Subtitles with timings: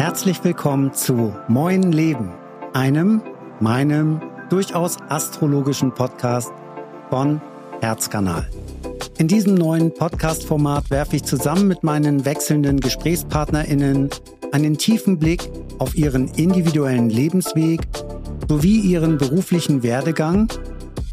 [0.00, 2.32] Herzlich willkommen zu Moin Leben,
[2.72, 3.20] einem,
[3.60, 6.50] meinem durchaus astrologischen Podcast
[7.10, 7.42] von
[7.82, 8.48] Herzkanal.
[9.18, 14.08] In diesem neuen Podcast-Format werfe ich zusammen mit meinen wechselnden GesprächspartnerInnen
[14.52, 17.82] einen tiefen Blick auf ihren individuellen Lebensweg
[18.48, 20.48] sowie ihren beruflichen Werdegang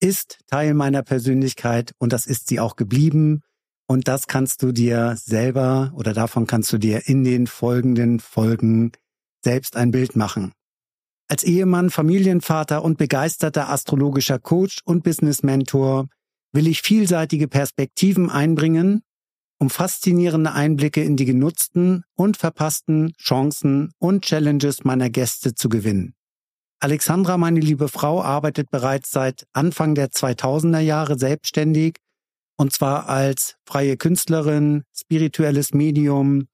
[0.00, 3.42] ist Teil meiner Persönlichkeit und das ist sie auch geblieben.
[3.86, 8.90] Und das kannst du dir selber oder davon kannst du dir in den folgenden Folgen
[9.44, 10.52] selbst ein Bild machen.
[11.32, 16.08] Als Ehemann, Familienvater und begeisterter astrologischer Coach und Business Mentor
[16.52, 19.00] will ich vielseitige Perspektiven einbringen
[19.58, 26.12] um faszinierende Einblicke in die genutzten und verpassten Chancen und Challenges meiner Gäste zu gewinnen.
[26.80, 31.96] Alexandra, meine liebe Frau, arbeitet bereits seit Anfang der 2000er Jahre selbstständig
[32.58, 36.48] und zwar als freie Künstlerin, spirituelles Medium.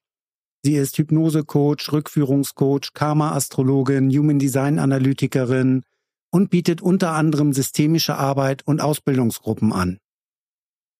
[0.68, 5.82] Sie ist Hypnosecoach, Rückführungscoach, Karma-Astrologin, Human Design Analytikerin
[6.30, 9.96] und bietet unter anderem systemische Arbeit und Ausbildungsgruppen an.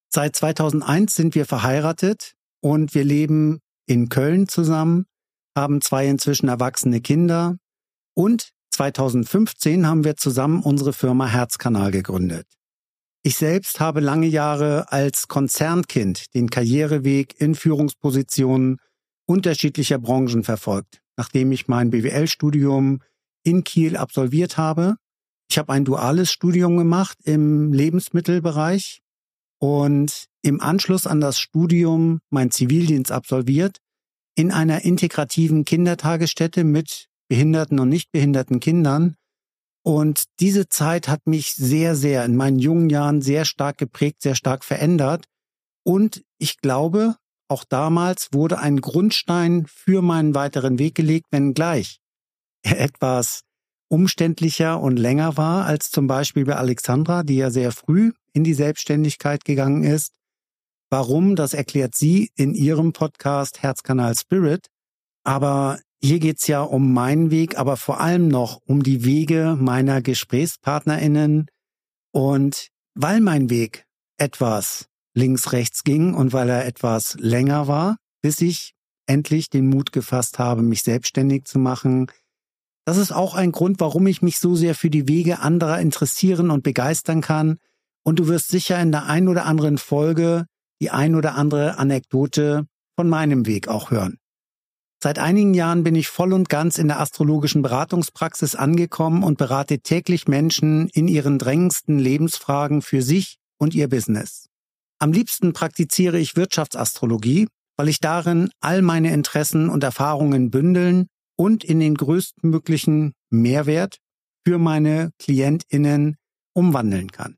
[0.09, 5.05] Seit 2001 sind wir verheiratet und wir leben in Köln zusammen,
[5.55, 7.59] haben zwei inzwischen erwachsene Kinder
[8.15, 12.47] und 2015 haben wir zusammen unsere Firma Herzkanal gegründet.
[13.23, 18.79] Ich selbst habe lange Jahre als Konzernkind den Karriereweg in Führungspositionen
[19.29, 23.03] unterschiedlicher Branchen verfolgt, nachdem ich mein BWL-Studium
[23.45, 24.97] in Kiel absolviert habe.
[25.51, 29.01] Ich habe ein duales Studium gemacht im Lebensmittelbereich
[29.61, 33.79] und im Anschluss an das Studium mein Zivildienst absolviert
[34.35, 39.17] in einer integrativen Kindertagesstätte mit behinderten und nicht behinderten Kindern.
[39.83, 44.35] Und diese Zeit hat mich sehr, sehr in meinen jungen Jahren sehr stark geprägt, sehr
[44.35, 45.27] stark verändert.
[45.85, 47.17] Und ich glaube,
[47.49, 52.01] auch damals wurde ein Grundstein für meinen weiteren Weg gelegt, wenngleich
[52.63, 53.43] er etwas
[53.89, 58.55] umständlicher und länger war als zum Beispiel bei Alexandra, die ja sehr früh in die
[58.55, 60.15] Selbstständigkeit gegangen ist.
[60.91, 64.69] Warum, das erklärt sie in ihrem Podcast Herzkanal Spirit.
[65.25, 70.01] Aber hier geht's ja um meinen Weg, aber vor allem noch um die Wege meiner
[70.01, 71.47] Gesprächspartnerinnen.
[72.13, 73.85] Und weil mein Weg
[74.17, 74.87] etwas
[75.19, 78.75] links-rechts ging und weil er etwas länger war, bis ich
[79.07, 82.11] endlich den Mut gefasst habe, mich selbstständig zu machen,
[82.89, 86.51] das ist auch ein Grund, warum ich mich so sehr für die Wege anderer interessieren
[86.51, 87.59] und begeistern kann.
[88.03, 90.47] Und du wirst sicher in der ein oder anderen Folge
[90.81, 94.17] die ein oder andere Anekdote von meinem Weg auch hören.
[95.03, 99.81] Seit einigen Jahren bin ich voll und ganz in der astrologischen Beratungspraxis angekommen und berate
[99.81, 104.49] täglich Menschen in ihren drängendsten Lebensfragen für sich und ihr Business.
[105.01, 111.63] Am liebsten praktiziere ich Wirtschaftsastrologie, weil ich darin all meine Interessen und Erfahrungen bündeln und
[111.63, 113.99] in den größtmöglichen Mehrwert
[114.45, 116.17] für meine KlientInnen
[116.53, 117.37] umwandeln kann.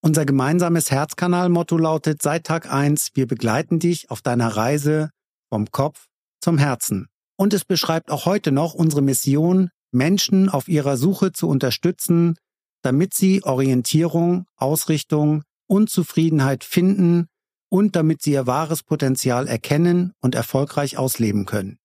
[0.00, 5.10] Unser gemeinsames Herzkanal-Motto lautet seit Tag eins: wir begleiten dich auf deiner Reise
[5.50, 6.06] vom Kopf
[6.40, 7.08] zum Herzen.
[7.36, 12.36] Und es beschreibt auch heute noch unsere Mission, Menschen auf ihrer Suche zu unterstützen,
[12.82, 17.26] damit sie Orientierung, Ausrichtung und Zufriedenheit finden
[17.68, 21.78] und damit sie ihr wahres Potenzial erkennen und erfolgreich ausleben können.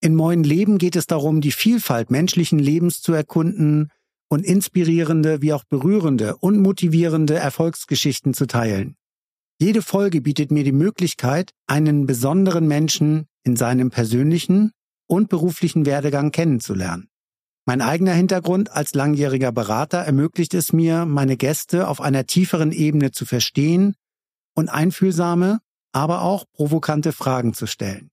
[0.00, 3.90] In Moin Leben geht es darum, die Vielfalt menschlichen Lebens zu erkunden
[4.28, 8.96] und inspirierende wie auch berührende und motivierende Erfolgsgeschichten zu teilen.
[9.60, 14.72] Jede Folge bietet mir die Möglichkeit, einen besonderen Menschen in seinem persönlichen
[15.06, 17.10] und beruflichen Werdegang kennenzulernen.
[17.70, 23.12] Mein eigener Hintergrund als langjähriger Berater ermöglicht es mir, meine Gäste auf einer tieferen Ebene
[23.12, 23.94] zu verstehen
[24.56, 25.60] und einfühlsame,
[25.92, 28.10] aber auch provokante Fragen zu stellen.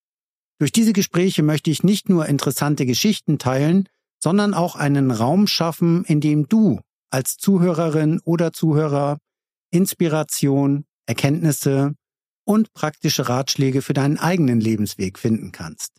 [0.60, 3.90] Durch diese Gespräche möchte ich nicht nur interessante Geschichten teilen,
[4.22, 9.18] sondern auch einen Raum schaffen, in dem du als Zuhörerin oder Zuhörer
[9.72, 11.96] Inspiration, Erkenntnisse
[12.46, 15.94] und praktische Ratschläge für deinen eigenen Lebensweg finden kannst.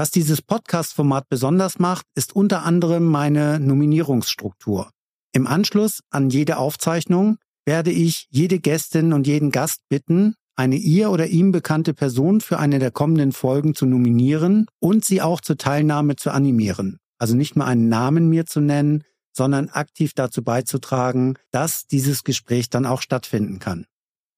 [0.00, 4.88] Was dieses Podcast-Format besonders macht, ist unter anderem meine Nominierungsstruktur.
[5.34, 7.36] Im Anschluss an jede Aufzeichnung
[7.66, 12.58] werde ich jede Gästin und jeden Gast bitten, eine ihr oder ihm bekannte Person für
[12.58, 16.96] eine der kommenden Folgen zu nominieren und sie auch zur Teilnahme zu animieren.
[17.18, 19.04] Also nicht nur einen Namen mir zu nennen,
[19.36, 23.84] sondern aktiv dazu beizutragen, dass dieses Gespräch dann auch stattfinden kann.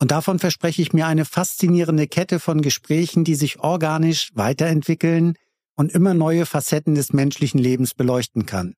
[0.01, 5.37] Und davon verspreche ich mir eine faszinierende Kette von Gesprächen, die sich organisch weiterentwickeln
[5.77, 8.75] und immer neue Facetten des menschlichen Lebens beleuchten kann.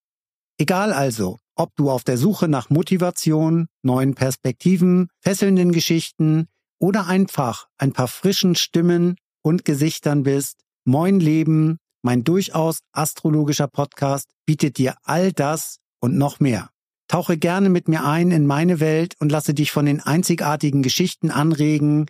[0.58, 6.46] Egal also, ob du auf der Suche nach Motivation, neuen Perspektiven, fesselnden Geschichten
[6.78, 14.28] oder einfach ein paar frischen Stimmen und Gesichtern bist, Moin Leben, mein durchaus astrologischer Podcast
[14.44, 16.68] bietet dir all das und noch mehr.
[17.08, 21.30] Tauche gerne mit mir ein in meine Welt und lasse dich von den einzigartigen Geschichten
[21.30, 22.06] anregen,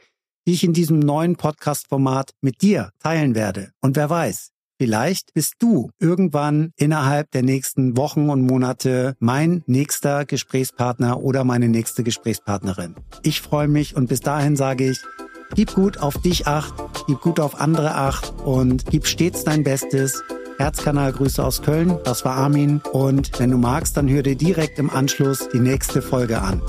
[0.47, 3.71] die ich in diesem neuen Podcast-Format mit dir teilen werde.
[3.81, 10.25] Und wer weiß, Vielleicht bist du irgendwann innerhalb der nächsten Wochen und Monate mein nächster
[10.25, 12.97] Gesprächspartner oder meine nächste Gesprächspartnerin.
[13.23, 14.99] Ich freue mich und bis dahin sage ich,
[15.55, 16.75] gib gut auf dich acht,
[17.07, 20.25] gib gut auf andere acht und gib stets dein Bestes.
[20.59, 24.79] Herzkanal Grüße aus Köln, das war Armin und wenn du magst, dann hör dir direkt
[24.79, 26.61] im Anschluss die nächste Folge an.